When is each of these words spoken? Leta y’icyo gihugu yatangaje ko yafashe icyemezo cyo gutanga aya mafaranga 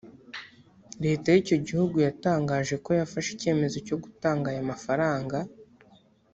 Leta 1.03 1.27
y’icyo 1.31 1.57
gihugu 1.67 1.95
yatangaje 2.07 2.75
ko 2.85 2.89
yafashe 2.99 3.29
icyemezo 3.33 3.77
cyo 3.87 3.97
gutanga 4.03 4.45
aya 4.51 4.69
mafaranga 4.71 5.37